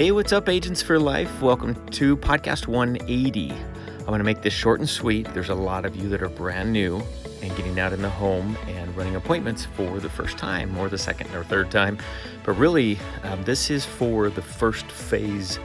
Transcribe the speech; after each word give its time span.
Hey, 0.00 0.12
what's 0.12 0.32
up, 0.32 0.48
Agents 0.48 0.80
for 0.80 0.98
Life? 0.98 1.42
Welcome 1.42 1.74
to 1.90 2.16
podcast 2.16 2.66
180. 2.66 3.50
I'm 3.50 4.06
going 4.06 4.16
to 4.16 4.24
make 4.24 4.40
this 4.40 4.54
short 4.54 4.80
and 4.80 4.88
sweet. 4.88 5.28
There's 5.34 5.50
a 5.50 5.54
lot 5.54 5.84
of 5.84 5.94
you 5.94 6.08
that 6.08 6.22
are 6.22 6.30
brand 6.30 6.72
new 6.72 7.02
and 7.42 7.54
getting 7.54 7.78
out 7.78 7.92
in 7.92 8.00
the 8.00 8.08
home 8.08 8.56
and 8.66 8.96
running 8.96 9.14
appointments 9.14 9.66
for 9.76 10.00
the 10.00 10.08
first 10.08 10.38
time 10.38 10.74
or 10.78 10.88
the 10.88 10.96
second 10.96 11.34
or 11.34 11.44
third 11.44 11.70
time. 11.70 11.98
But 12.44 12.54
really, 12.54 12.98
um, 13.24 13.44
this 13.44 13.68
is 13.68 13.84
for 13.84 14.30
the 14.30 14.40
first 14.40 14.86
phase 14.86 15.58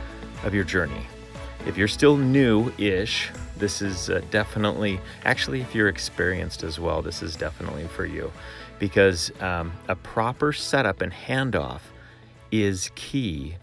of 0.43 0.54
your 0.54 0.65
journey. 0.65 1.07
If 1.65 1.77
you're 1.77 1.88
still 1.88 2.17
new 2.17 2.73
ish, 2.77 3.31
this 3.55 3.81
is 3.81 4.09
uh, 4.09 4.20
definitely, 4.31 4.99
actually, 5.23 5.61
if 5.61 5.73
you're 5.73 5.88
experienced 5.88 6.61
as 6.61 6.77
well, 6.77 7.02
this 7.02 7.23
is 7.23 7.38
definitely 7.38 7.88
for 7.88 8.05
you 8.05 8.33
because 8.80 9.31
um, 9.39 9.72
a 9.88 9.95
proper 9.95 10.52
setup 10.52 10.99
and 10.99 11.13
handoff 11.13 11.80
is 12.52 12.91
key 12.95 13.55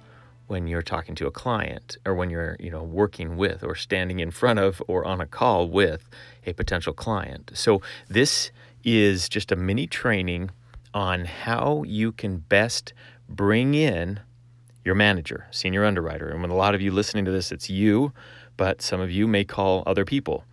when 0.52 0.66
you're 0.66 0.82
talking 0.82 1.14
to 1.14 1.26
a 1.26 1.30
client 1.30 1.96
or 2.04 2.14
when 2.14 2.28
you're 2.28 2.56
you 2.60 2.70
know 2.70 2.82
working 2.84 3.38
with 3.38 3.64
or 3.64 3.74
standing 3.74 4.20
in 4.20 4.30
front 4.30 4.58
of 4.58 4.82
or 4.86 5.04
on 5.04 5.18
a 5.20 5.26
call 5.26 5.66
with 5.66 6.08
a 6.46 6.52
potential 6.52 6.92
client. 6.92 7.50
So 7.54 7.80
this 8.08 8.52
is 8.84 9.28
just 9.30 9.50
a 9.50 9.56
mini 9.56 9.86
training 9.86 10.50
on 10.92 11.24
how 11.24 11.84
you 11.86 12.12
can 12.12 12.36
best 12.36 12.92
bring 13.28 13.74
in 13.74 14.20
your 14.84 14.94
manager 14.94 15.46
senior 15.50 15.84
underwriter. 15.86 16.28
And 16.28 16.42
when 16.42 16.50
a 16.50 16.56
lot 16.56 16.74
of 16.74 16.82
you 16.82 16.92
listening 16.92 17.24
to 17.24 17.30
this 17.30 17.50
it's 17.50 17.70
you 17.70 18.12
but 18.58 18.82
some 18.82 19.00
of 19.00 19.10
you 19.10 19.26
may 19.26 19.44
call 19.44 19.82
other 19.86 20.04
people. 20.04 20.44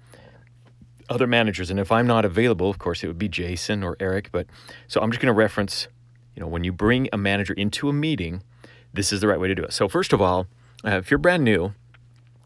Other 1.10 1.28
managers 1.28 1.72
and 1.72 1.80
if 1.80 1.92
i'm 1.92 2.06
not 2.06 2.24
available 2.24 2.70
of 2.70 2.78
course 2.78 3.04
it 3.04 3.08
would 3.08 3.18
be 3.18 3.28
jason 3.28 3.84
or 3.84 3.98
eric 4.00 4.30
but 4.32 4.46
so 4.88 5.02
i'm 5.02 5.10
just 5.10 5.20
going 5.20 5.34
to 5.34 5.34
reference 5.34 5.88
you 6.36 6.40
know 6.40 6.48
when 6.48 6.64
you 6.64 6.72
bring 6.72 7.10
a 7.12 7.18
manager 7.18 7.54
into 7.54 7.90
a 7.90 7.94
meeting 7.94 8.44
this 8.94 9.14
is 9.14 9.22
the 9.22 9.28
right 9.28 9.40
way 9.40 9.48
to 9.48 9.56
do 9.56 9.64
it. 9.64 9.74
So, 9.74 9.88
first 9.88 10.14
of 10.14 10.22
all, 10.22 10.48
uh, 10.86 10.98
if 10.98 11.12
you're 11.12 11.18
brand 11.18 11.44
new 11.44 11.74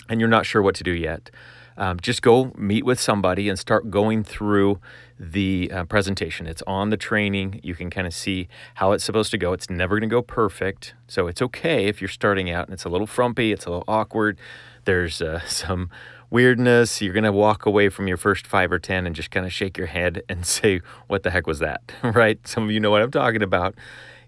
and 0.10 0.20
you're 0.20 0.30
not 0.30 0.46
sure 0.46 0.62
what 0.62 0.76
to 0.76 0.84
do 0.84 0.92
yet, 0.92 1.30
um, 1.78 2.00
just 2.00 2.22
go 2.22 2.52
meet 2.56 2.86
with 2.86 3.00
somebody 3.00 3.50
and 3.50 3.58
start 3.58 3.90
going 3.90 4.24
through 4.24 4.80
the 5.20 5.72
uh, 5.74 5.84
presentation. 5.86 6.46
It's 6.48 6.62
on 6.68 6.90
the 6.90 6.98
training. 6.98 7.60
You 7.64 7.76
can 7.76 7.90
kind 7.90 8.06
of 8.06 8.14
see 8.14 8.48
how 8.76 8.92
it's 8.92 9.04
supposed 9.04 9.32
to 9.32 9.38
go. 9.38 9.54
It's 9.54 9.70
never 9.70 9.96
going 10.00 10.10
to 10.10 10.14
go 10.14 10.22
perfect. 10.22 10.94
So 11.08 11.28
it's 11.28 11.42
okay 11.42 11.86
if 11.86 12.02
you're 12.02 12.10
starting 12.10 12.50
out 12.52 12.68
and 12.68 12.74
it's 12.74 12.84
a 12.84 12.90
little 12.90 13.08
frumpy, 13.08 13.52
it's 13.52 13.66
a 13.66 13.70
little 13.70 13.86
awkward. 13.88 14.38
There's 14.86 15.22
uh, 15.22 15.40
some 15.48 15.90
weirdness. 16.30 17.02
You're 17.02 17.14
going 17.14 17.24
to 17.24 17.32
walk 17.32 17.66
away 17.66 17.90
from 17.90 18.08
your 18.08 18.18
first 18.18 18.46
five 18.46 18.72
or 18.72 18.80
10 18.80 19.06
and 19.06 19.16
just 19.16 19.32
kind 19.32 19.46
of 19.46 19.54
shake 19.54 19.78
your 19.78 19.88
head 19.88 20.24
and 20.28 20.46
say, 20.46 20.82
What 21.08 21.24
the 21.24 21.32
heck 21.32 21.48
was 21.48 21.60
that? 21.60 21.92
right? 22.04 22.46
Some 22.48 22.66
of 22.66 22.72
you 22.72 22.80
know 22.80 22.92
what 22.92 23.02
I'm 23.02 23.12
talking 23.12 23.44
about 23.44 23.76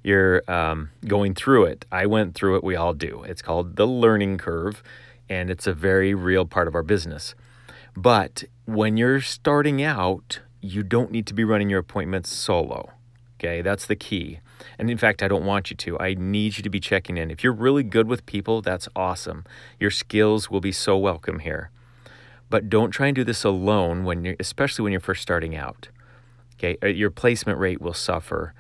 you're 0.06 0.44
um, 0.50 0.92
going 1.08 1.34
through 1.34 1.66
it. 1.66 1.86
I 1.92 2.06
went 2.06 2.36
through 2.36 2.58
it. 2.58 2.64
We 2.64 2.76
all 2.76 2.94
do. 2.94 3.24
It's 3.24 3.42
called 3.42 3.76
the 3.76 3.88
learning 3.88 4.38
curve, 4.38 4.84
and 5.28 5.50
it's 5.50 5.66
a 5.66 5.74
very 5.74 6.14
real 6.14 6.46
part 6.46 6.68
of 6.68 6.76
our 6.76 6.84
business. 6.84 7.34
But 7.98 8.44
when 8.66 8.98
you're 8.98 9.22
starting 9.22 9.82
out, 9.82 10.42
you 10.62 10.84
don't 10.84 11.12
need 11.12 11.26
to 11.28 11.34
be 11.34 11.44
running 11.44 11.70
your 11.70 11.80
appointments 11.80 12.30
solo. 12.30 12.92
Okay, 13.40 13.62
that's 13.62 13.86
the 13.86 13.96
key. 13.96 14.40
And 14.78 14.90
in 14.90 14.98
fact, 14.98 15.24
I 15.24 15.28
don't 15.28 15.46
want 15.46 15.70
you 15.70 15.76
to. 15.78 16.00
I 16.00 16.14
need 16.14 16.58
you 16.58 16.64
to 16.64 16.70
be 16.70 16.80
checking 16.80 17.18
in. 17.18 17.32
If 17.32 17.44
you're 17.44 17.54
really 17.54 17.84
good 17.84 18.08
with 18.08 18.26
people, 18.26 18.62
that's 18.62 18.88
awesome. 18.96 19.44
Your 19.80 19.92
skills 19.92 20.50
will 20.50 20.62
be 20.62 20.72
so 20.72 20.98
welcome 20.98 21.40
here. 21.40 21.72
But 22.50 22.70
don't 22.70 22.92
try 22.92 23.08
and 23.08 23.16
do 23.16 23.24
this 23.24 23.44
alone 23.44 24.04
when 24.04 24.24
you're 24.24 24.36
especially 24.40 24.84
when 24.84 24.92
you're 24.92 25.02
first 25.02 25.24
starting 25.24 25.56
out. 25.56 25.90
Okay, 26.56 26.78
uh, 26.84 26.88
your 26.88 27.10
placement 27.10 27.60
rate 27.60 27.82
will 27.82 27.94
suffer 27.94 28.54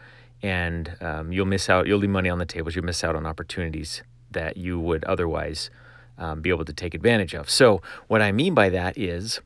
and 0.46 0.96
um, 1.02 1.32
you'll 1.32 1.48
miss 1.48 1.72
out. 1.72 1.88
You'll 1.88 1.98
leave 1.98 2.12
money 2.12 2.30
on 2.30 2.38
the 2.38 2.46
tables. 2.46 2.76
You'll 2.76 2.86
miss 2.86 3.04
out 3.04 3.16
on 3.16 3.26
opportunities 3.26 4.04
that 4.30 4.58
you 4.58 4.80
would 4.80 5.04
otherwise 5.06 5.72
um, 6.20 6.42
be 6.42 6.52
able 6.52 6.66
to 6.66 6.74
take 6.74 6.94
advantage 6.94 7.34
of. 7.34 7.50
So, 7.50 7.82
what 8.08 8.22
I 8.22 8.32
mean 8.32 8.54
by 8.54 8.70
that 8.70 8.96
is, 8.96 9.42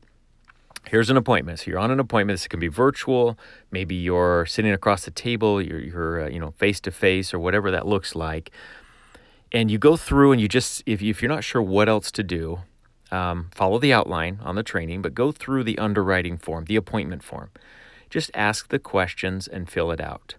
here's 0.88 1.08
an 1.08 1.16
appointment. 1.16 1.60
So 1.60 1.70
you're 1.70 1.80
on 1.80 1.90
an 1.90 2.00
appointment. 2.00 2.34
This 2.34 2.46
can 2.48 2.60
be 2.60 2.68
virtual. 2.68 3.38
Maybe 3.70 3.94
you're 3.94 4.44
sitting 4.44 4.72
across 4.72 5.06
the 5.06 5.10
table. 5.10 5.62
You're, 5.62 5.80
you're 5.80 6.24
uh, 6.24 6.28
you 6.28 6.38
know, 6.38 6.50
face 6.58 6.80
to 6.80 6.90
face 6.90 7.32
or 7.32 7.38
whatever 7.38 7.70
that 7.70 7.86
looks 7.86 8.14
like. 8.14 8.50
And 9.52 9.70
you 9.70 9.78
go 9.78 9.96
through 9.96 10.32
and 10.32 10.40
you 10.40 10.48
just, 10.48 10.82
if, 10.84 11.00
you, 11.00 11.10
if 11.10 11.22
you're 11.22 11.30
not 11.30 11.44
sure 11.44 11.62
what 11.62 11.88
else 11.88 12.10
to 12.10 12.22
do, 12.22 12.60
um, 13.10 13.48
follow 13.54 13.78
the 13.78 13.92
outline 13.92 14.38
on 14.42 14.54
the 14.54 14.62
training, 14.62 15.00
but 15.00 15.14
go 15.14 15.32
through 15.32 15.64
the 15.64 15.78
underwriting 15.78 16.36
form, 16.36 16.66
the 16.66 16.76
appointment 16.76 17.22
form. 17.22 17.50
Just 18.10 18.30
ask 18.34 18.68
the 18.68 18.78
questions 18.78 19.48
and 19.48 19.70
fill 19.70 19.90
it 19.90 20.00
out. 20.00 20.34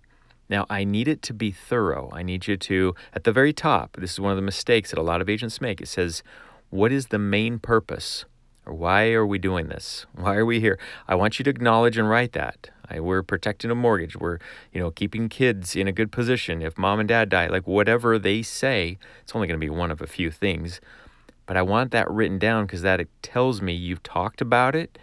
Now, 0.51 0.66
I 0.69 0.84
need 0.84 1.07
it 1.07 1.22
to 1.23 1.34
be 1.34 1.51
thorough. 1.51 2.09
I 2.12 2.23
need 2.23 2.45
you 2.45 2.57
to, 2.57 2.94
at 3.13 3.23
the 3.23 3.31
very 3.31 3.53
top, 3.53 3.95
this 3.97 4.12
is 4.12 4.19
one 4.19 4.31
of 4.31 4.35
the 4.35 4.41
mistakes 4.41 4.89
that 4.89 5.00
a 5.00 5.01
lot 5.01 5.22
of 5.22 5.29
agents 5.29 5.62
make. 5.62 5.79
It 5.79 5.88
says, 5.88 6.23
What 6.69 6.91
is 6.91 7.07
the 7.07 7.17
main 7.17 7.57
purpose? 7.57 8.25
Or 8.66 8.73
why 8.73 9.13
are 9.13 9.25
we 9.25 9.39
doing 9.39 9.69
this? 9.69 10.06
Why 10.13 10.35
are 10.35 10.45
we 10.45 10.59
here? 10.59 10.78
I 11.07 11.16
want 11.16 11.39
you 11.39 11.44
to 11.44 11.50
acknowledge 11.50 11.97
and 11.97 12.09
write 12.09 12.34
that. 12.34 12.69
I, 12.89 13.00
we're 13.00 13.23
protecting 13.23 13.72
a 13.72 13.75
mortgage. 13.75 14.17
We're, 14.17 14.39
you 14.73 14.81
know, 14.81 14.91
keeping 14.91 15.29
kids 15.29 15.73
in 15.75 15.88
a 15.88 15.94
good 15.94 16.12
position. 16.12 16.62
If 16.62 16.78
mom 16.78 17.00
and 17.00 17.07
dad 17.07 17.29
die, 17.29 17.47
like 17.47 17.66
whatever 17.66 18.19
they 18.19 18.41
say, 18.41 18.97
it's 19.22 19.33
only 19.33 19.47
going 19.47 19.59
to 19.59 19.66
be 19.66 19.69
one 19.69 19.89
of 19.89 20.01
a 20.01 20.06
few 20.06 20.29
things. 20.29 20.81
But 21.45 21.56
I 21.56 21.62
want 21.62 21.91
that 21.91 22.12
written 22.12 22.38
down 22.38 22.66
because 22.66 22.81
that 22.81 23.00
it 23.00 23.09
tells 23.22 23.62
me 23.62 23.72
you've 23.72 24.03
talked 24.03 24.41
about 24.41 24.75
it 24.75 25.00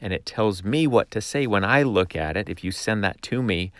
and 0.00 0.14
it 0.14 0.24
tells 0.24 0.64
me 0.64 0.86
what 0.86 1.10
to 1.10 1.20
say 1.20 1.46
when 1.46 1.64
I 1.64 1.82
look 1.82 2.16
at 2.16 2.36
it. 2.36 2.48
If 2.48 2.64
you 2.64 2.72
send 2.72 3.04
that 3.04 3.20
to 3.22 3.42
me, 3.42 3.72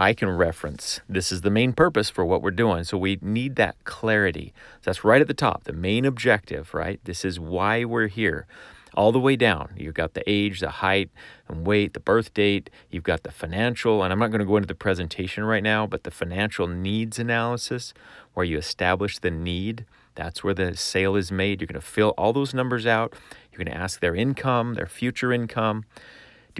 I 0.00 0.14
can 0.14 0.30
reference. 0.30 1.00
This 1.10 1.30
is 1.30 1.42
the 1.42 1.50
main 1.50 1.74
purpose 1.74 2.08
for 2.08 2.24
what 2.24 2.40
we're 2.40 2.52
doing. 2.52 2.84
So 2.84 2.96
we 2.96 3.18
need 3.20 3.56
that 3.56 3.76
clarity. 3.84 4.54
That's 4.82 5.04
right 5.04 5.20
at 5.20 5.28
the 5.28 5.34
top, 5.34 5.64
the 5.64 5.74
main 5.74 6.06
objective, 6.06 6.72
right? 6.72 6.98
This 7.04 7.22
is 7.22 7.38
why 7.38 7.84
we're 7.84 8.06
here. 8.06 8.46
All 8.94 9.12
the 9.12 9.20
way 9.20 9.36
down, 9.36 9.74
you've 9.76 9.92
got 9.92 10.14
the 10.14 10.22
age, 10.26 10.60
the 10.60 10.70
height 10.70 11.10
and 11.48 11.66
weight, 11.66 11.92
the 11.92 12.00
birth 12.00 12.32
date, 12.32 12.70
you've 12.90 13.04
got 13.04 13.24
the 13.24 13.30
financial, 13.30 14.02
and 14.02 14.10
I'm 14.10 14.18
not 14.18 14.30
going 14.30 14.40
to 14.40 14.46
go 14.46 14.56
into 14.56 14.66
the 14.66 14.74
presentation 14.74 15.44
right 15.44 15.62
now, 15.62 15.86
but 15.86 16.04
the 16.04 16.10
financial 16.10 16.66
needs 16.66 17.18
analysis, 17.18 17.92
where 18.32 18.46
you 18.46 18.56
establish 18.56 19.18
the 19.18 19.30
need. 19.30 19.84
That's 20.14 20.42
where 20.42 20.54
the 20.54 20.78
sale 20.78 21.14
is 21.14 21.30
made. 21.30 21.60
You're 21.60 21.66
going 21.66 21.80
to 21.80 21.86
fill 21.86 22.14
all 22.16 22.32
those 22.32 22.54
numbers 22.54 22.86
out. 22.86 23.12
You're 23.52 23.62
going 23.62 23.76
to 23.76 23.80
ask 23.80 24.00
their 24.00 24.14
income, 24.14 24.74
their 24.74 24.86
future 24.86 25.30
income 25.30 25.84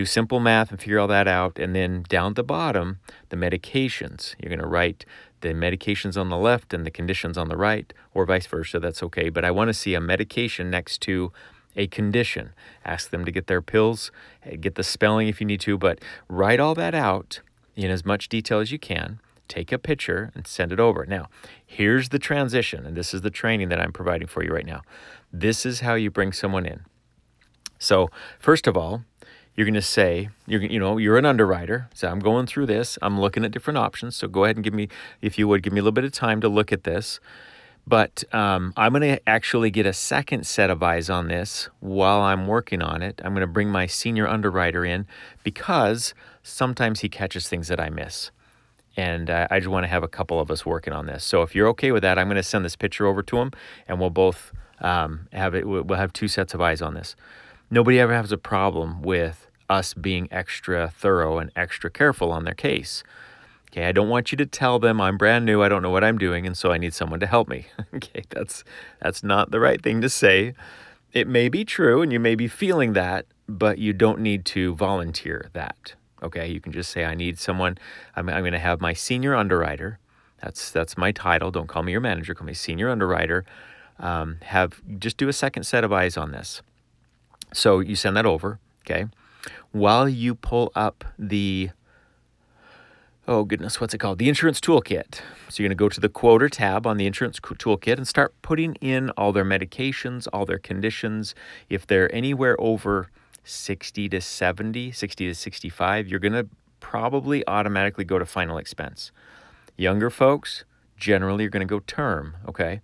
do 0.00 0.06
simple 0.06 0.40
math 0.40 0.70
and 0.70 0.80
figure 0.80 0.98
all 0.98 1.08
that 1.08 1.28
out. 1.28 1.58
And 1.58 1.74
then 1.74 2.04
down 2.08 2.30
at 2.30 2.36
the 2.36 2.42
bottom, 2.42 3.00
the 3.28 3.36
medications. 3.36 4.34
You're 4.38 4.48
going 4.48 4.60
to 4.60 4.66
write 4.66 5.04
the 5.42 5.50
medications 5.50 6.18
on 6.18 6.30
the 6.30 6.38
left 6.38 6.72
and 6.72 6.86
the 6.86 6.90
conditions 6.90 7.36
on 7.36 7.48
the 7.48 7.56
right, 7.56 7.92
or 8.14 8.24
vice 8.24 8.46
versa. 8.46 8.80
That's 8.80 9.02
okay. 9.02 9.28
But 9.28 9.44
I 9.44 9.50
want 9.50 9.68
to 9.68 9.74
see 9.74 9.94
a 9.94 10.00
medication 10.00 10.70
next 10.70 11.02
to 11.02 11.32
a 11.76 11.86
condition. 11.86 12.50
Ask 12.84 13.10
them 13.10 13.24
to 13.26 13.30
get 13.30 13.46
their 13.46 13.62
pills, 13.62 14.10
eh, 14.44 14.56
get 14.56 14.74
the 14.74 14.82
spelling 14.82 15.28
if 15.28 15.40
you 15.40 15.46
need 15.46 15.60
to, 15.60 15.76
but 15.76 16.00
write 16.28 16.60
all 16.60 16.74
that 16.74 16.94
out 16.94 17.40
in 17.76 17.90
as 17.90 18.04
much 18.04 18.28
detail 18.28 18.58
as 18.58 18.72
you 18.72 18.78
can. 18.78 19.20
Take 19.48 19.70
a 19.70 19.78
picture 19.78 20.30
and 20.34 20.46
send 20.46 20.72
it 20.72 20.80
over. 20.80 21.04
Now, 21.04 21.28
here's 21.64 22.08
the 22.08 22.18
transition, 22.18 22.86
and 22.86 22.96
this 22.96 23.12
is 23.12 23.20
the 23.20 23.30
training 23.30 23.68
that 23.68 23.80
I'm 23.80 23.92
providing 23.92 24.28
for 24.28 24.42
you 24.42 24.50
right 24.50 24.66
now. 24.66 24.82
This 25.32 25.66
is 25.66 25.80
how 25.80 25.94
you 25.94 26.10
bring 26.10 26.32
someone 26.32 26.66
in. 26.66 26.80
So, 27.78 28.10
first 28.38 28.66
of 28.66 28.76
all, 28.76 29.04
you're 29.60 29.66
going 29.66 29.74
to 29.74 29.82
say, 29.82 30.30
you're, 30.46 30.62
you 30.62 30.78
know, 30.78 30.96
you're 30.96 31.18
an 31.18 31.26
underwriter. 31.26 31.86
So 31.92 32.08
I'm 32.08 32.18
going 32.18 32.46
through 32.46 32.64
this. 32.64 32.98
I'm 33.02 33.20
looking 33.20 33.44
at 33.44 33.50
different 33.50 33.76
options. 33.76 34.16
So 34.16 34.26
go 34.26 34.44
ahead 34.44 34.56
and 34.56 34.64
give 34.64 34.72
me, 34.72 34.88
if 35.20 35.38
you 35.38 35.46
would, 35.48 35.62
give 35.62 35.74
me 35.74 35.80
a 35.80 35.82
little 35.82 35.92
bit 35.92 36.04
of 36.04 36.12
time 36.12 36.40
to 36.40 36.48
look 36.48 36.72
at 36.72 36.84
this. 36.84 37.20
But 37.86 38.24
um, 38.32 38.72
I'm 38.74 38.92
going 38.92 39.02
to 39.02 39.28
actually 39.28 39.70
get 39.70 39.84
a 39.84 39.92
second 39.92 40.46
set 40.46 40.70
of 40.70 40.82
eyes 40.82 41.10
on 41.10 41.28
this 41.28 41.68
while 41.80 42.22
I'm 42.22 42.46
working 42.46 42.80
on 42.80 43.02
it. 43.02 43.20
I'm 43.22 43.34
going 43.34 43.42
to 43.42 43.46
bring 43.46 43.68
my 43.68 43.84
senior 43.84 44.26
underwriter 44.26 44.82
in 44.82 45.06
because 45.44 46.14
sometimes 46.42 47.00
he 47.00 47.10
catches 47.10 47.46
things 47.46 47.68
that 47.68 47.78
I 47.78 47.90
miss. 47.90 48.30
And 48.96 49.28
uh, 49.28 49.46
I 49.50 49.58
just 49.58 49.68
want 49.68 49.84
to 49.84 49.88
have 49.88 50.02
a 50.02 50.08
couple 50.08 50.40
of 50.40 50.50
us 50.50 50.64
working 50.64 50.94
on 50.94 51.04
this. 51.04 51.22
So 51.22 51.42
if 51.42 51.54
you're 51.54 51.68
okay 51.68 51.92
with 51.92 52.00
that, 52.00 52.18
I'm 52.18 52.28
going 52.28 52.36
to 52.36 52.42
send 52.42 52.64
this 52.64 52.76
picture 52.76 53.04
over 53.04 53.22
to 53.24 53.36
him 53.36 53.52
and 53.86 54.00
we'll 54.00 54.08
both 54.08 54.54
um, 54.80 55.28
have 55.34 55.54
it. 55.54 55.68
We'll 55.68 55.98
have 55.98 56.14
two 56.14 56.28
sets 56.28 56.54
of 56.54 56.62
eyes 56.62 56.80
on 56.80 56.94
this. 56.94 57.14
Nobody 57.70 58.00
ever 58.00 58.14
has 58.14 58.32
a 58.32 58.38
problem 58.38 59.02
with 59.02 59.49
us 59.70 59.94
being 59.94 60.28
extra 60.30 60.92
thorough 60.94 61.38
and 61.38 61.50
extra 61.56 61.90
careful 61.90 62.32
on 62.32 62.44
their 62.44 62.54
case. 62.54 63.02
Okay, 63.70 63.86
I 63.86 63.92
don't 63.92 64.08
want 64.08 64.32
you 64.32 64.36
to 64.38 64.46
tell 64.46 64.80
them 64.80 65.00
I'm 65.00 65.16
brand 65.16 65.46
new, 65.46 65.62
I 65.62 65.68
don't 65.68 65.82
know 65.82 65.90
what 65.90 66.02
I'm 66.02 66.18
doing, 66.18 66.44
and 66.44 66.56
so 66.56 66.72
I 66.72 66.78
need 66.78 66.92
someone 66.92 67.20
to 67.20 67.26
help 67.26 67.48
me. 67.48 67.66
okay, 67.94 68.24
that's 68.28 68.64
that's 69.00 69.22
not 69.22 69.52
the 69.52 69.60
right 69.60 69.80
thing 69.80 70.00
to 70.00 70.08
say. 70.08 70.54
It 71.12 71.28
may 71.28 71.48
be 71.48 71.64
true 71.64 72.02
and 72.02 72.12
you 72.12 72.20
may 72.20 72.34
be 72.34 72.48
feeling 72.48 72.92
that, 72.94 73.26
but 73.48 73.78
you 73.78 73.92
don't 73.92 74.20
need 74.20 74.44
to 74.46 74.74
volunteer 74.74 75.48
that. 75.52 75.94
Okay, 76.22 76.48
you 76.48 76.60
can 76.60 76.72
just 76.72 76.90
say 76.90 77.04
I 77.04 77.14
need 77.14 77.38
someone. 77.38 77.78
I'm, 78.14 78.28
I'm 78.28 78.42
going 78.42 78.52
to 78.52 78.58
have 78.58 78.80
my 78.80 78.92
senior 78.92 79.34
underwriter. 79.34 79.98
That's 80.42 80.70
that's 80.70 80.98
my 80.98 81.12
title. 81.12 81.50
Don't 81.50 81.68
call 81.68 81.82
me 81.82 81.92
your 81.92 82.00
manager. 82.00 82.34
Call 82.34 82.46
me 82.46 82.54
senior 82.54 82.88
underwriter. 82.88 83.44
Um, 83.98 84.38
have 84.42 84.80
just 84.98 85.16
do 85.16 85.28
a 85.28 85.32
second 85.32 85.62
set 85.62 85.84
of 85.84 85.92
eyes 85.92 86.16
on 86.16 86.32
this. 86.32 86.60
So 87.52 87.78
you 87.78 87.94
send 87.94 88.16
that 88.16 88.26
over. 88.26 88.58
Okay 88.84 89.06
while 89.72 90.08
you 90.08 90.34
pull 90.34 90.72
up 90.74 91.04
the 91.18 91.70
oh 93.30 93.44
goodness, 93.44 93.80
what's 93.80 93.94
it 93.94 93.98
called? 93.98 94.18
The 94.18 94.28
insurance 94.28 94.60
toolkit. 94.60 95.20
So 95.48 95.62
you're 95.62 95.68
going 95.68 95.76
to 95.76 95.80
go 95.80 95.88
to 95.88 96.00
the 96.00 96.08
quoter 96.08 96.48
tab 96.48 96.84
on 96.84 96.96
the 96.96 97.06
insurance 97.06 97.38
toolkit 97.38 97.96
and 97.96 98.06
start 98.06 98.34
putting 98.42 98.74
in 98.76 99.10
all 99.10 99.32
their 99.32 99.44
medications, 99.44 100.26
all 100.32 100.44
their 100.44 100.58
conditions. 100.58 101.34
If 101.68 101.86
they're 101.86 102.12
anywhere 102.12 102.60
over 102.60 103.08
60 103.44 104.08
to 104.08 104.20
70, 104.20 104.90
60 104.90 105.26
to 105.28 105.34
65, 105.34 106.08
you're 106.08 106.18
going 106.18 106.32
to 106.32 106.48
probably 106.80 107.46
automatically 107.46 108.04
go 108.04 108.18
to 108.18 108.26
final 108.26 108.58
expense. 108.58 109.12
Younger 109.76 110.10
folks, 110.10 110.64
generally, 110.96 111.44
are 111.44 111.50
going 111.50 111.66
to 111.66 111.70
go 111.72 111.80
term, 111.80 112.36
okay? 112.48 112.80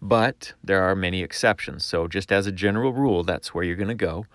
But 0.00 0.52
there 0.62 0.82
are 0.82 0.94
many 0.94 1.22
exceptions. 1.22 1.84
So, 1.84 2.06
just 2.06 2.30
as 2.30 2.46
a 2.46 2.52
general 2.52 2.92
rule, 2.92 3.24
that's 3.24 3.52
where 3.52 3.64
you're 3.64 3.74
going 3.74 3.88
to 3.88 3.94
go 3.94 4.26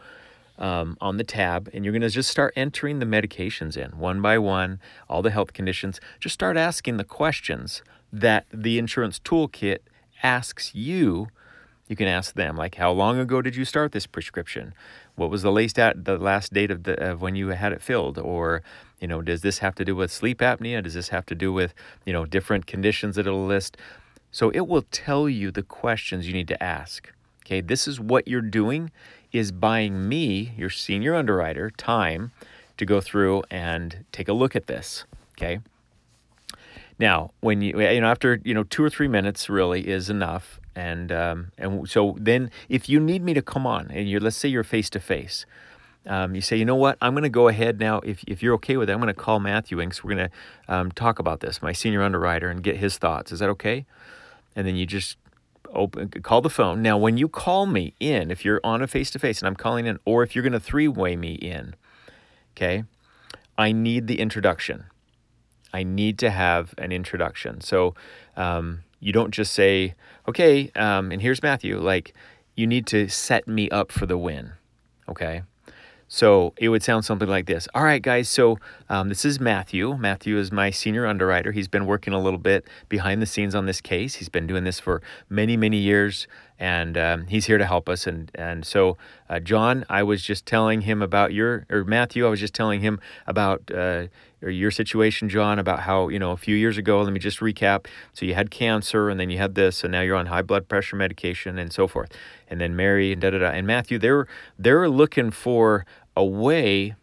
um, 0.58 0.98
on 1.02 1.18
the 1.18 1.24
tab, 1.24 1.70
and 1.74 1.84
you're 1.84 1.92
going 1.92 2.02
to 2.02 2.10
just 2.10 2.30
start 2.30 2.54
entering 2.56 3.00
the 3.00 3.06
medications 3.06 3.76
in 3.76 3.98
one 3.98 4.22
by 4.22 4.38
one, 4.38 4.80
all 5.10 5.22
the 5.22 5.32
health 5.32 5.54
conditions. 5.54 6.00
Just 6.20 6.34
start 6.34 6.58
asking 6.58 6.98
the 6.98 7.04
questions 7.04 7.82
that 8.12 8.46
the 8.54 8.78
insurance 8.78 9.20
toolkit 9.20 9.80
asks 10.22 10.74
you. 10.76 11.28
You 11.88 11.96
can 11.96 12.08
ask 12.08 12.36
them, 12.36 12.56
like, 12.56 12.76
how 12.76 12.92
long 12.92 13.20
ago 13.20 13.42
did 13.42 13.56
you 13.56 13.66
start 13.66 13.92
this 13.92 14.08
prescription? 14.08 14.74
What 15.16 15.30
was 15.30 15.42
the 15.42 15.52
last, 15.52 15.78
at, 15.78 16.06
the 16.06 16.18
last 16.18 16.54
date 16.54 16.72
of, 16.72 16.84
the, 16.84 16.94
of 17.04 17.22
when 17.22 17.36
you 17.36 17.50
had 17.50 17.74
it 17.74 17.82
filled? 17.82 18.18
Or, 18.18 18.64
you 19.00 19.08
know, 19.08 19.22
does 19.22 19.42
this 19.42 19.60
have 19.60 19.76
to 19.76 19.86
do 19.86 19.96
with 19.96 20.12
sleep 20.12 20.40
apnea? 20.40 20.82
Does 20.82 20.94
this 20.94 21.10
have 21.10 21.26
to 21.28 21.36
do 21.36 21.52
with, 21.52 21.74
you 22.06 22.14
know, 22.14 22.26
different 22.26 22.68
conditions 22.68 23.16
that 23.16 23.28
it'll 23.28 23.46
list? 23.46 23.76
So 24.32 24.50
it 24.52 24.68
will 24.68 24.86
tell 24.92 25.28
you 25.28 25.52
the 25.52 25.62
questions 25.62 26.26
you 26.26 26.34
need 26.34 26.48
to 26.48 26.64
ask. 26.64 27.12
Okay, 27.46 27.60
this 27.60 27.88
is 27.88 28.00
what 28.00 28.28
you're 28.28 28.42
doing 28.42 28.90
is 29.34 29.52
buying 29.52 30.08
me, 30.08 30.54
your 30.56 30.70
senior 30.70 31.16
underwriter, 31.16 31.72
time 31.72 32.32
to 32.78 32.86
go 32.86 33.02
through 33.02 33.44
and 33.50 34.06
take 34.12 34.28
a 34.28 34.34
look 34.34 34.56
at 34.56 34.68
this. 34.68 35.06
Okay. 35.38 35.60
Now, 37.00 37.32
when 37.42 37.62
you 37.62 37.82
you 37.82 38.00
know 38.00 38.08
after 38.08 38.40
you 38.44 38.54
know 38.54 38.64
two 38.64 38.84
or 38.84 38.90
three 38.90 39.08
minutes 39.08 39.50
really 39.50 39.88
is 39.88 40.10
enough, 40.10 40.60
and 40.76 41.12
um, 41.12 41.52
and 41.58 41.90
so 41.90 42.16
then 42.20 42.52
if 42.70 42.88
you 42.88 43.00
need 43.00 43.24
me 43.24 43.34
to 43.34 43.42
come 43.42 43.66
on 43.66 43.90
and 43.92 44.10
you're 44.10 44.22
let's 44.22 44.38
say 44.38 44.48
you're 44.48 44.64
face 44.64 44.90
to 44.92 45.00
face, 45.00 45.46
you 46.06 46.42
say 46.42 46.56
you 46.56 46.66
know 46.66 46.76
what 46.76 46.98
I'm 47.02 47.14
going 47.14 47.24
to 47.24 47.30
go 47.30 47.48
ahead 47.48 47.80
now 47.80 48.00
if 48.02 48.24
if 48.28 48.44
you're 48.44 48.54
okay 48.56 48.78
with 48.78 48.90
it 48.90 48.94
I'm 48.94 49.00
going 49.00 49.08
to 49.08 49.14
call 49.14 49.40
Matthew 49.40 49.82
Inks 49.82 50.04
we're 50.04 50.16
going 50.16 50.30
to 50.30 50.74
um, 50.74 50.92
talk 50.92 51.20
about 51.20 51.40
this 51.40 51.62
my 51.62 51.74
senior 51.74 52.04
underwriter 52.04 52.50
and 52.50 52.62
get 52.62 52.78
his 52.78 52.98
thoughts. 52.98 53.32
Is 53.32 53.40
that 53.40 53.50
okay? 53.50 53.86
And 54.56 54.68
then 54.68 54.76
you 54.76 54.86
just 54.86 55.18
open 55.74 56.10
call 56.10 56.42
the 56.42 56.50
phone. 56.50 56.82
Now, 56.82 56.98
when 56.98 57.18
you 57.18 57.28
call 57.28 57.66
me 57.66 57.94
in, 58.00 58.32
if 58.32 58.44
you're 58.44 58.62
on 58.64 58.82
a 58.82 58.88
face 58.88 59.12
to 59.12 59.20
face 59.20 59.40
and 59.40 59.48
I'm 59.48 59.56
calling 59.56 59.86
in, 59.86 60.00
or 60.06 60.24
if 60.24 60.36
you're 60.36 60.44
going 60.44 60.54
to 60.54 60.60
three 60.60 60.88
way 60.88 61.16
me 61.16 61.34
in, 61.34 61.76
okay, 62.56 62.84
I 63.58 63.72
need 63.72 64.08
the 64.08 64.20
introduction. 64.20 64.86
I 65.74 65.84
need 65.84 66.20
to 66.20 66.30
have 66.30 66.76
an 66.78 66.92
introduction. 66.92 67.62
So 67.62 67.96
um, 68.38 68.84
you 69.00 69.12
don't 69.12 69.32
just 69.32 69.54
say, 69.54 69.96
okay, 70.28 70.72
um, 70.76 71.12
and 71.12 71.22
here's 71.22 71.42
Matthew. 71.42 71.80
Like, 71.80 72.14
you 72.56 72.68
need 72.68 72.86
to 72.88 73.08
set 73.08 73.48
me 73.48 73.70
up 73.70 73.92
for 73.92 74.06
the 74.06 74.18
win. 74.18 74.54
Okay. 75.10 75.44
So 76.14 76.54
it 76.58 76.70
would 76.70 76.84
sound 76.84 77.06
something 77.06 77.28
like 77.28 77.48
this. 77.48 77.68
All 77.74 77.82
right, 77.82 78.00
guys. 78.00 78.30
So 78.30 78.60
um, 78.88 79.10
this 79.10 79.26
is 79.26 79.40
Matthew. 79.40 79.98
Matthew 79.98 80.38
is 80.38 80.52
my 80.52 80.70
senior 80.70 81.08
underwriter. 81.08 81.52
He's 81.52 81.68
been 81.68 81.88
working 81.88 82.14
a 82.14 82.22
little 82.22 82.38
bit 82.38 82.68
behind 82.88 83.20
the 83.20 83.26
scenes 83.26 83.56
on 83.56 83.66
this 83.66 83.82
case. 83.82 84.14
He's 84.14 84.30
been 84.30 84.46
doing 84.46 84.64
this 84.64 84.80
for 84.80 85.02
many, 85.28 85.58
many 85.58 85.78
years, 85.78 86.28
and 86.60 87.00
um, 87.00 87.26
he's 87.26 87.48
here 87.48 87.58
to 87.58 87.66
help 87.66 87.90
us. 87.90 88.06
And 88.06 88.30
and 88.36 88.64
so, 88.64 88.96
uh, 89.28 89.40
John, 89.40 89.86
I 89.90 90.04
was 90.04 90.22
just 90.22 90.46
telling 90.46 90.82
him 90.82 91.02
about 91.02 91.34
your 91.34 91.66
or 91.72 91.84
Matthew. 91.84 92.28
I 92.28 92.30
was 92.30 92.40
just 92.40 92.54
telling 92.54 92.82
him 92.82 93.00
about 93.26 93.72
uh, 93.74 94.06
your 94.42 94.70
situation, 94.72 95.30
John, 95.30 95.58
about 95.58 95.80
how 95.80 96.10
you 96.10 96.20
know 96.20 96.32
a 96.32 96.38
few 96.38 96.56
years 96.56 96.78
ago. 96.78 97.02
Let 97.02 97.12
me 97.12 97.20
just 97.20 97.40
recap. 97.40 97.88
So 98.14 98.26
you 98.28 98.36
had 98.36 98.52
cancer, 98.52 99.10
and 99.10 99.20
then 99.20 99.32
you 99.32 99.40
had 99.40 99.56
this, 99.56 99.84
and 99.84 99.92
now 99.92 100.02
you're 100.02 100.16
on 100.16 100.28
high 100.28 100.44
blood 100.44 100.68
pressure 100.68 100.96
medication, 100.96 101.58
and 101.58 101.74
so 101.74 101.88
forth. 101.88 102.12
And 102.48 102.62
then 102.62 102.76
Mary 102.76 103.12
and 103.12 103.20
da 103.20 103.32
da 103.32 103.40
da. 103.40 103.48
And 103.48 103.66
Matthew, 103.66 103.98
they're 103.98 104.28
they're 104.60 104.88
looking 104.88 105.32
for 105.32 105.86
a 106.16 106.24
way 106.24 106.96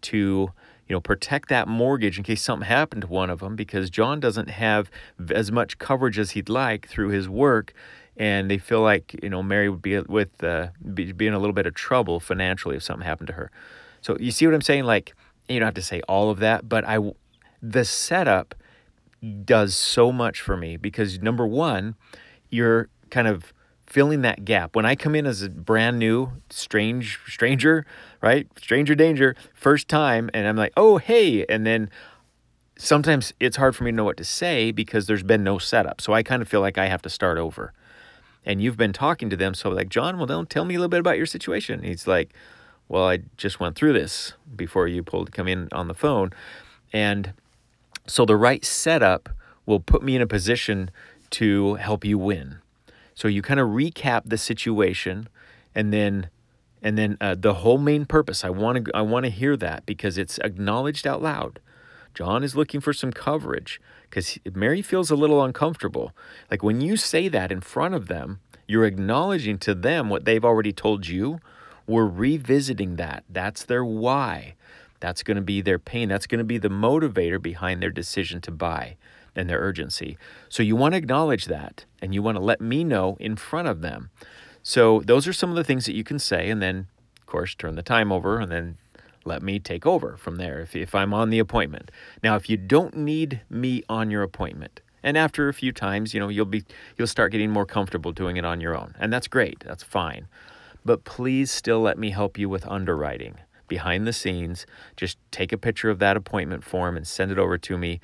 to 0.00 0.52
you 0.88 0.94
know 0.94 1.00
protect 1.00 1.48
that 1.48 1.68
mortgage 1.68 2.18
in 2.18 2.24
case 2.24 2.42
something 2.42 2.66
happened 2.66 3.02
to 3.02 3.08
one 3.08 3.30
of 3.30 3.40
them 3.40 3.56
because 3.56 3.90
John 3.90 4.20
doesn't 4.20 4.48
have 4.48 4.90
as 5.30 5.52
much 5.52 5.78
coverage 5.78 6.18
as 6.18 6.32
he'd 6.32 6.48
like 6.48 6.88
through 6.88 7.10
his 7.10 7.28
work 7.28 7.72
and 8.16 8.50
they 8.50 8.58
feel 8.58 8.80
like 8.80 9.18
you 9.22 9.28
know 9.28 9.42
Mary 9.42 9.68
would 9.68 9.82
be 9.82 9.98
with 10.00 10.42
uh, 10.42 10.68
be, 10.94 11.12
be 11.12 11.26
in 11.26 11.34
a 11.34 11.38
little 11.38 11.52
bit 11.52 11.66
of 11.66 11.74
trouble 11.74 12.20
financially 12.20 12.76
if 12.76 12.82
something 12.82 13.06
happened 13.06 13.28
to 13.28 13.34
her. 13.34 13.50
So 14.00 14.16
you 14.18 14.30
see 14.30 14.46
what 14.46 14.54
I'm 14.54 14.62
saying 14.62 14.84
like 14.84 15.14
you 15.48 15.58
don't 15.58 15.66
have 15.66 15.74
to 15.74 15.82
say 15.82 16.00
all 16.08 16.30
of 16.30 16.38
that 16.40 16.68
but 16.68 16.84
I 16.84 16.98
the 17.62 17.84
setup 17.84 18.54
does 19.44 19.74
so 19.74 20.12
much 20.12 20.40
for 20.40 20.56
me 20.56 20.76
because 20.76 21.20
number 21.20 21.46
1 21.46 21.96
you're 22.50 22.88
kind 23.10 23.26
of 23.26 23.52
filling 23.88 24.22
that 24.22 24.44
gap. 24.44 24.76
When 24.76 24.84
I 24.84 24.94
come 24.94 25.14
in 25.14 25.26
as 25.26 25.42
a 25.42 25.48
brand 25.48 25.98
new 25.98 26.30
strange 26.50 27.18
stranger, 27.26 27.86
right? 28.20 28.46
Stranger 28.58 28.94
danger, 28.94 29.34
first 29.54 29.88
time 29.88 30.30
and 30.34 30.46
I'm 30.46 30.56
like, 30.56 30.72
"Oh, 30.76 30.98
hey." 30.98 31.46
And 31.46 31.66
then 31.66 31.90
sometimes 32.76 33.32
it's 33.40 33.56
hard 33.56 33.74
for 33.74 33.84
me 33.84 33.90
to 33.90 33.96
know 33.96 34.04
what 34.04 34.18
to 34.18 34.24
say 34.24 34.70
because 34.70 35.06
there's 35.06 35.22
been 35.22 35.42
no 35.42 35.58
setup. 35.58 36.00
So 36.00 36.12
I 36.12 36.22
kind 36.22 36.42
of 36.42 36.48
feel 36.48 36.60
like 36.60 36.78
I 36.78 36.86
have 36.86 37.02
to 37.02 37.10
start 37.10 37.38
over. 37.38 37.72
And 38.44 38.62
you've 38.62 38.76
been 38.76 38.92
talking 38.92 39.30
to 39.30 39.36
them 39.36 39.54
so 39.54 39.70
like, 39.70 39.88
"John, 39.88 40.18
well, 40.18 40.26
don't 40.26 40.50
tell 40.50 40.64
me 40.64 40.74
a 40.74 40.78
little 40.78 40.88
bit 40.88 41.00
about 41.00 41.16
your 41.16 41.26
situation." 41.26 41.82
He's 41.82 42.06
like, 42.06 42.32
"Well, 42.88 43.08
I 43.08 43.20
just 43.36 43.58
went 43.58 43.74
through 43.76 43.94
this 43.94 44.34
before 44.54 44.86
you 44.86 45.02
pulled 45.02 45.32
come 45.32 45.48
in 45.48 45.68
on 45.72 45.88
the 45.88 45.94
phone." 45.94 46.30
And 46.92 47.32
so 48.06 48.24
the 48.24 48.36
right 48.36 48.64
setup 48.64 49.28
will 49.66 49.80
put 49.80 50.02
me 50.02 50.16
in 50.16 50.22
a 50.22 50.26
position 50.26 50.90
to 51.30 51.74
help 51.74 52.04
you 52.04 52.18
win 52.18 52.58
so 53.18 53.26
you 53.26 53.42
kind 53.42 53.58
of 53.58 53.70
recap 53.70 54.22
the 54.26 54.38
situation, 54.38 55.28
and 55.74 55.92
then 55.92 56.30
and 56.80 56.96
then 56.96 57.16
uh, 57.20 57.34
the 57.36 57.54
whole 57.54 57.78
main 57.78 58.06
purpose. 58.06 58.44
I 58.44 58.50
want 58.50 58.84
to 58.84 58.92
I 58.94 59.02
want 59.02 59.24
to 59.24 59.30
hear 59.30 59.56
that 59.56 59.84
because 59.84 60.16
it's 60.16 60.38
acknowledged 60.38 61.04
out 61.04 61.20
loud. 61.20 61.58
John 62.14 62.44
is 62.44 62.54
looking 62.54 62.80
for 62.80 62.92
some 62.92 63.10
coverage 63.10 63.80
because 64.02 64.38
Mary 64.54 64.82
feels 64.82 65.10
a 65.10 65.16
little 65.16 65.42
uncomfortable. 65.42 66.12
Like 66.48 66.62
when 66.62 66.80
you 66.80 66.96
say 66.96 67.26
that 67.26 67.50
in 67.50 67.60
front 67.60 67.96
of 67.96 68.06
them, 68.06 68.38
you're 68.68 68.86
acknowledging 68.86 69.58
to 69.58 69.74
them 69.74 70.08
what 70.08 70.24
they've 70.24 70.44
already 70.44 70.72
told 70.72 71.08
you. 71.08 71.40
We're 71.88 72.06
revisiting 72.06 72.94
that. 72.96 73.24
That's 73.28 73.64
their 73.64 73.84
why. 73.84 74.54
That's 75.00 75.24
going 75.24 75.38
to 75.38 75.42
be 75.42 75.60
their 75.60 75.80
pain. 75.80 76.08
That's 76.08 76.28
going 76.28 76.38
to 76.38 76.44
be 76.44 76.58
the 76.58 76.68
motivator 76.68 77.42
behind 77.42 77.82
their 77.82 77.90
decision 77.90 78.40
to 78.42 78.52
buy 78.52 78.96
and 79.38 79.48
their 79.48 79.60
urgency. 79.60 80.18
So 80.48 80.62
you 80.62 80.76
want 80.76 80.92
to 80.92 80.98
acknowledge 80.98 81.46
that 81.46 81.84
and 82.02 82.12
you 82.12 82.22
want 82.22 82.36
to 82.36 82.42
let 82.42 82.60
me 82.60 82.84
know 82.84 83.16
in 83.20 83.36
front 83.36 83.68
of 83.68 83.80
them. 83.80 84.10
So 84.62 85.00
those 85.04 85.26
are 85.26 85.32
some 85.32 85.50
of 85.50 85.56
the 85.56 85.64
things 85.64 85.86
that 85.86 85.94
you 85.94 86.04
can 86.04 86.18
say 86.18 86.50
and 86.50 86.60
then 86.60 86.88
of 87.20 87.26
course 87.26 87.54
turn 87.54 87.76
the 87.76 87.82
time 87.82 88.10
over 88.12 88.40
and 88.40 88.50
then 88.50 88.76
let 89.24 89.42
me 89.42 89.58
take 89.58 89.86
over 89.86 90.16
from 90.16 90.36
there 90.36 90.60
if, 90.60 90.74
if 90.74 90.94
I'm 90.94 91.14
on 91.14 91.30
the 91.30 91.38
appointment. 91.38 91.90
Now 92.22 92.36
if 92.36 92.50
you 92.50 92.56
don't 92.56 92.96
need 92.96 93.42
me 93.48 93.82
on 93.88 94.10
your 94.10 94.22
appointment, 94.22 94.80
and 95.02 95.16
after 95.16 95.48
a 95.48 95.54
few 95.54 95.70
times, 95.70 96.12
you 96.12 96.18
know, 96.18 96.28
you'll 96.28 96.44
be 96.44 96.64
you'll 96.96 97.06
start 97.06 97.30
getting 97.30 97.50
more 97.50 97.64
comfortable 97.64 98.10
doing 98.10 98.36
it 98.36 98.44
on 98.44 98.60
your 98.60 98.76
own. 98.76 98.94
And 98.98 99.12
that's 99.12 99.28
great. 99.28 99.60
That's 99.60 99.84
fine. 99.84 100.26
But 100.84 101.04
please 101.04 101.52
still 101.52 101.80
let 101.80 101.98
me 101.98 102.10
help 102.10 102.36
you 102.36 102.48
with 102.48 102.66
underwriting 102.66 103.36
behind 103.68 104.06
the 104.06 104.12
scenes. 104.12 104.66
Just 104.96 105.18
take 105.30 105.52
a 105.52 105.58
picture 105.58 105.90
of 105.90 105.98
that 106.00 106.16
appointment 106.16 106.64
form 106.64 106.96
and 106.96 107.06
send 107.06 107.30
it 107.30 107.38
over 107.38 107.58
to 107.58 107.78
me 107.78 108.00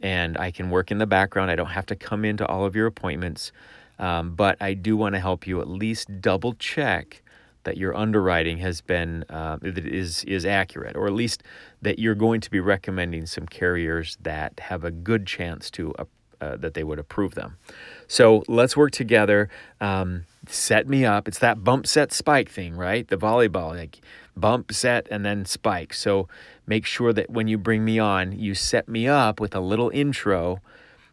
and 0.00 0.36
I 0.38 0.50
can 0.50 0.70
work 0.70 0.90
in 0.90 0.98
the 0.98 1.06
background. 1.06 1.50
I 1.50 1.56
don't 1.56 1.66
have 1.66 1.86
to 1.86 1.96
come 1.96 2.24
into 2.24 2.46
all 2.46 2.64
of 2.64 2.76
your 2.76 2.86
appointments, 2.86 3.52
um, 3.98 4.34
but 4.34 4.56
I 4.60 4.74
do 4.74 4.96
want 4.96 5.14
to 5.14 5.20
help 5.20 5.46
you 5.46 5.60
at 5.60 5.68
least 5.68 6.20
double 6.20 6.54
check 6.54 7.22
that 7.64 7.76
your 7.76 7.94
underwriting 7.94 8.58
has 8.58 8.80
been 8.80 9.24
uh, 9.28 9.58
is 9.62 10.24
is 10.24 10.46
accurate, 10.46 10.96
or 10.96 11.06
at 11.06 11.12
least 11.12 11.42
that 11.82 11.98
you're 11.98 12.14
going 12.14 12.40
to 12.40 12.50
be 12.50 12.60
recommending 12.60 13.26
some 13.26 13.46
carriers 13.46 14.16
that 14.22 14.58
have 14.60 14.84
a 14.84 14.90
good 14.90 15.26
chance 15.26 15.70
to 15.70 15.92
uh, 15.98 16.04
uh, 16.40 16.56
that 16.56 16.74
they 16.74 16.84
would 16.84 16.98
approve 16.98 17.34
them. 17.34 17.56
So 18.06 18.44
let's 18.48 18.76
work 18.76 18.92
together. 18.92 19.48
Um, 19.80 20.24
set 20.46 20.88
me 20.88 21.04
up. 21.04 21.28
It's 21.28 21.40
that 21.40 21.64
bump 21.64 21.86
set 21.86 22.12
spike 22.12 22.48
thing, 22.48 22.76
right? 22.76 23.06
The 23.06 23.16
volleyball, 23.16 23.76
like 23.76 24.00
bump 24.40 24.72
set 24.72 25.06
and 25.10 25.24
then 25.24 25.44
spike. 25.44 25.94
So 25.94 26.28
make 26.66 26.86
sure 26.86 27.12
that 27.12 27.30
when 27.30 27.48
you 27.48 27.58
bring 27.58 27.84
me 27.84 27.98
on, 27.98 28.32
you 28.32 28.54
set 28.54 28.88
me 28.88 29.06
up 29.08 29.40
with 29.40 29.54
a 29.54 29.60
little 29.60 29.90
intro, 29.90 30.60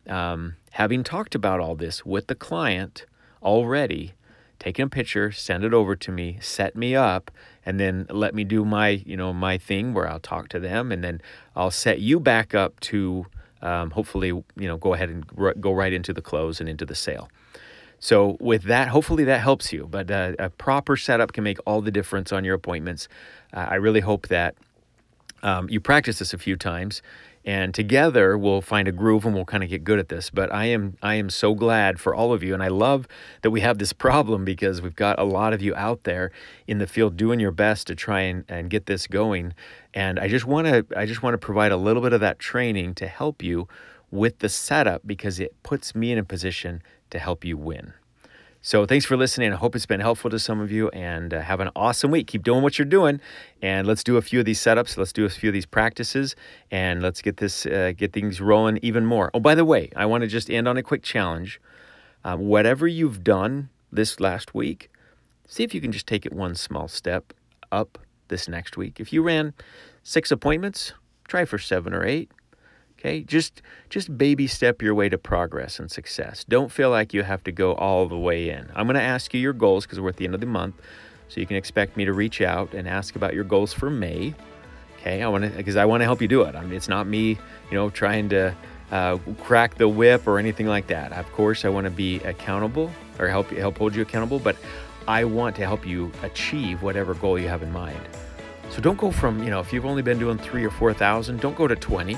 um, 0.07 0.55
having 0.71 1.03
talked 1.03 1.35
about 1.35 1.59
all 1.59 1.75
this 1.75 2.05
with 2.05 2.27
the 2.27 2.35
client 2.35 3.05
already. 3.41 4.13
Taking 4.57 4.85
a 4.85 4.89
picture, 4.89 5.31
send 5.31 5.63
it 5.63 5.73
over 5.73 5.95
to 5.97 6.11
me, 6.11 6.37
set 6.41 6.75
me 6.75 6.95
up, 6.95 7.29
and 7.65 7.79
then 7.79 8.05
let 8.09 8.33
me 8.33 8.43
do 8.45 8.63
my, 8.63 8.89
you 9.05 9.17
know, 9.17 9.33
my 9.33 9.57
thing 9.57 9.93
where 9.93 10.09
I'll 10.09 10.19
talk 10.19 10.47
to 10.49 10.59
them, 10.59 10.91
and 10.91 11.03
then 11.03 11.21
I'll 11.55 11.71
set 11.71 11.99
you 11.99 12.19
back 12.19 12.55
up 12.55 12.79
to 12.81 13.25
um, 13.61 13.91
hopefully, 13.91 14.27
you 14.27 14.45
know, 14.67 14.77
go 14.77 14.93
ahead 14.93 15.09
and 15.09 15.25
r- 15.37 15.55
go 15.55 15.73
right 15.73 15.91
into 15.91 16.13
the 16.13 16.21
close 16.21 16.59
and 16.59 16.69
into 16.69 16.85
the 16.85 16.95
sale. 16.95 17.29
So, 17.99 18.37
with 18.39 18.63
that, 18.63 18.89
hopefully 18.89 19.23
that 19.23 19.41
helps 19.41 19.73
you. 19.73 19.87
But 19.89 20.11
uh, 20.11 20.33
a 20.37 20.49
proper 20.49 20.95
setup 20.97 21.33
can 21.33 21.43
make 21.43 21.57
all 21.65 21.81
the 21.81 21.91
difference 21.91 22.31
on 22.31 22.43
your 22.43 22.55
appointments. 22.55 23.07
Uh, 23.53 23.67
I 23.69 23.75
really 23.75 24.01
hope 24.01 24.27
that 24.27 24.55
um, 25.43 25.69
you 25.69 25.79
practice 25.79 26.19
this 26.19 26.33
a 26.33 26.37
few 26.37 26.55
times 26.55 27.01
and 27.45 27.75
together 27.75 28.37
we'll 28.37 28.61
find 28.61 28.87
a 28.87 28.91
groove 28.91 29.23
and 29.25 29.35
we'll 29.35 29.45
kind 29.45 29.63
of 29.63 29.69
get 29.69 29.83
good 29.83 29.99
at 29.99 30.09
this 30.09 30.29
but 30.29 30.51
i 30.51 30.65
am 30.65 30.97
i 31.01 31.13
am 31.15 31.29
so 31.29 31.53
glad 31.53 31.99
for 31.99 32.15
all 32.15 32.33
of 32.33 32.43
you 32.43 32.53
and 32.53 32.63
i 32.63 32.67
love 32.67 33.07
that 33.43 33.51
we 33.51 33.61
have 33.61 33.77
this 33.77 33.93
problem 34.05 34.43
because 34.43 34.81
we've 34.81 34.95
got 34.95 35.17
a 35.19 35.23
lot 35.23 35.53
of 35.53 35.61
you 35.61 35.73
out 35.75 36.03
there 36.03 36.31
in 36.67 36.79
the 36.79 36.87
field 36.87 37.15
doing 37.15 37.39
your 37.39 37.51
best 37.51 37.87
to 37.87 37.95
try 37.95 38.21
and, 38.21 38.43
and 38.49 38.69
get 38.69 38.87
this 38.87 39.07
going 39.07 39.53
and 39.93 40.19
i 40.19 40.27
just 40.27 40.45
want 40.45 40.65
to 40.67 40.85
i 40.97 41.05
just 41.05 41.21
want 41.21 41.33
to 41.33 41.37
provide 41.37 41.71
a 41.71 41.77
little 41.77 42.01
bit 42.01 42.13
of 42.13 42.19
that 42.19 42.39
training 42.39 42.95
to 42.95 43.07
help 43.07 43.43
you 43.43 43.67
with 44.11 44.39
the 44.39 44.49
setup 44.49 45.05
because 45.05 45.39
it 45.39 45.53
puts 45.61 45.93
me 45.93 46.11
in 46.11 46.17
a 46.17 46.23
position 46.23 46.81
to 47.15 47.19
help 47.19 47.43
you 47.43 47.57
win 47.57 47.93
so 48.65 48.83
thanks 48.87 49.05
for 49.05 49.15
listening. 49.15 49.53
I 49.53 49.57
hope 49.57 49.75
it's 49.75 49.85
been 49.85 49.99
helpful 49.99 50.31
to 50.31 50.39
some 50.39 50.59
of 50.59 50.71
you 50.71 50.89
and 50.89 51.35
uh, 51.35 51.41
have 51.41 51.59
an 51.59 51.69
awesome 51.75 52.09
week. 52.09 52.25
Keep 52.25 52.41
doing 52.41 52.63
what 52.63 52.79
you're 52.79 52.87
doing 52.87 53.21
and 53.61 53.85
let's 53.85 54.03
do 54.03 54.17
a 54.17 54.23
few 54.23 54.39
of 54.39 54.45
these 54.47 54.59
setups. 54.59 54.97
Let's 54.97 55.13
do 55.13 55.23
a 55.23 55.29
few 55.29 55.49
of 55.49 55.53
these 55.53 55.67
practices 55.67 56.35
and 56.71 56.99
let's 56.99 57.21
get 57.21 57.37
this 57.37 57.67
uh, 57.67 57.93
get 57.95 58.11
things 58.11 58.41
rolling 58.41 58.79
even 58.81 59.05
more. 59.05 59.29
Oh, 59.35 59.39
by 59.39 59.53
the 59.53 59.63
way, 59.63 59.91
I 59.95 60.07
want 60.07 60.23
to 60.23 60.27
just 60.27 60.49
end 60.49 60.67
on 60.67 60.77
a 60.77 60.81
quick 60.81 61.03
challenge. 61.03 61.61
Uh, 62.23 62.37
whatever 62.37 62.87
you've 62.87 63.23
done 63.23 63.69
this 63.91 64.19
last 64.19 64.55
week, 64.55 64.89
see 65.47 65.63
if 65.63 65.75
you 65.75 65.79
can 65.79 65.91
just 65.91 66.07
take 66.07 66.25
it 66.25 66.33
one 66.33 66.55
small 66.55 66.87
step 66.87 67.33
up 67.71 67.99
this 68.29 68.47
next 68.47 68.77
week. 68.77 68.99
If 68.99 69.13
you 69.13 69.21
ran 69.21 69.53
six 70.01 70.31
appointments, 70.31 70.93
try 71.27 71.45
for 71.45 71.59
seven 71.59 71.93
or 71.93 72.03
eight. 72.03 72.31
Okay, 73.05 73.21
just 73.21 73.61
just 73.87 74.17
baby 74.17 74.47
step 74.47 74.81
your 74.81 74.95
way 74.95 75.09
to 75.09 75.17
progress 75.19 75.77
and 75.77 75.91
success. 75.91 76.43
Don't 76.43 76.71
feel 76.71 76.89
like 76.89 77.13
you 77.13 77.21
have 77.21 77.43
to 77.43 77.51
go 77.51 77.75
all 77.75 78.07
the 78.07 78.17
way 78.17 78.49
in. 78.49 78.71
I'm 78.73 78.87
going 78.87 78.95
to 78.95 79.01
ask 79.01 79.31
you 79.31 79.39
your 79.39 79.53
goals 79.53 79.85
because 79.85 79.99
we're 79.99 80.09
at 80.09 80.15
the 80.15 80.25
end 80.25 80.33
of 80.33 80.39
the 80.39 80.47
month, 80.47 80.73
so 81.27 81.39
you 81.39 81.45
can 81.45 81.55
expect 81.55 81.97
me 81.97 82.05
to 82.05 82.13
reach 82.13 82.41
out 82.41 82.73
and 82.73 82.87
ask 82.87 83.15
about 83.15 83.35
your 83.35 83.43
goals 83.43 83.73
for 83.73 83.91
May. 83.91 84.33
Okay, 84.97 85.21
I 85.21 85.27
want 85.27 85.43
to 85.43 85.51
because 85.51 85.75
I 85.75 85.85
want 85.85 86.01
to 86.01 86.05
help 86.05 86.19
you 86.19 86.27
do 86.27 86.41
it. 86.41 86.55
I 86.55 86.63
mean, 86.63 86.73
it's 86.73 86.87
not 86.87 87.05
me, 87.05 87.29
you 87.29 87.73
know, 87.73 87.91
trying 87.91 88.27
to 88.29 88.55
uh, 88.91 89.19
crack 89.43 89.75
the 89.75 89.87
whip 89.87 90.25
or 90.25 90.39
anything 90.39 90.65
like 90.65 90.87
that. 90.87 91.13
Of 91.13 91.31
course, 91.31 91.63
I 91.63 91.69
want 91.69 91.85
to 91.85 91.91
be 91.91 92.21
accountable 92.21 92.89
or 93.19 93.27
help 93.27 93.51
help 93.51 93.77
hold 93.77 93.93
you 93.93 94.01
accountable, 94.01 94.39
but 94.39 94.55
I 95.07 95.25
want 95.25 95.55
to 95.57 95.61
help 95.61 95.85
you 95.85 96.11
achieve 96.23 96.81
whatever 96.81 97.13
goal 97.13 97.37
you 97.37 97.49
have 97.49 97.61
in 97.61 97.71
mind. 97.71 98.01
So 98.71 98.81
don't 98.81 98.97
go 98.97 99.11
from, 99.11 99.43
you 99.43 99.51
know, 99.51 99.59
if 99.59 99.71
you've 99.71 99.85
only 99.85 100.01
been 100.01 100.17
doing 100.17 100.39
three 100.39 100.65
or 100.65 100.71
4,000, 100.71 101.39
don't 101.39 101.55
go 101.55 101.67
to 101.67 101.75
20. 101.75 102.17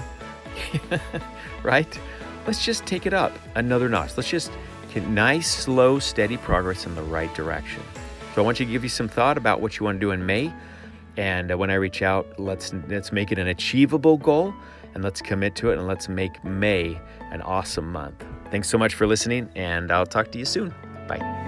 right? 1.64 2.00
Let's 2.46 2.64
just 2.64 2.86
take 2.86 3.06
it 3.06 3.14
up 3.14 3.34
another 3.56 3.90
notch. 3.90 4.16
Let's 4.18 4.30
just 4.30 4.52
get 4.94 5.08
nice, 5.08 5.50
slow, 5.50 6.00
steady 6.00 6.38
progress 6.38 6.86
in 6.86 6.96
the 6.96 7.04
right 7.04 7.34
direction. 7.36 7.84
So 8.36 8.42
I 8.42 8.46
want 8.46 8.60
you 8.60 8.66
to 8.66 8.72
give 8.72 8.84
you 8.84 8.90
some 8.90 9.08
thought 9.08 9.38
about 9.38 9.62
what 9.62 9.80
you 9.80 9.84
want 9.86 9.96
to 9.96 10.00
do 10.00 10.12
in 10.12 10.26
May. 10.26 10.54
And 11.18 11.52
uh, 11.52 11.58
when 11.58 11.72
I 11.72 11.74
reach 11.74 12.02
out, 12.02 12.40
let's 12.40 12.74
let's 12.88 13.12
make 13.12 13.32
it 13.32 13.40
an 13.40 13.48
achievable 13.48 14.18
goal 14.18 14.54
and 14.94 15.04
let's 15.04 15.22
commit 15.22 15.56
to 15.56 15.72
it 15.72 15.78
and 15.78 15.88
let's 15.88 16.08
make 16.08 16.44
May 16.44 17.00
an 17.32 17.42
awesome 17.42 17.92
month. 17.92 18.24
Thanks 18.52 18.70
so 18.70 18.78
much 18.78 18.96
for 18.96 19.08
listening 19.08 19.50
and 19.56 19.92
I'll 19.92 20.06
talk 20.06 20.32
to 20.32 20.40
you 20.40 20.46
soon. 20.46 20.74
Bye. 21.08 21.47